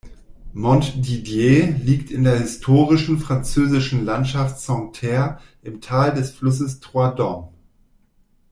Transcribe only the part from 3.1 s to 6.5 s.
französischen Landschaft Santerre im Tal des